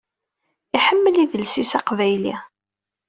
Iḥemmel 0.77 1.15
idles-is 1.23 1.71
aqbayli. 1.79 2.35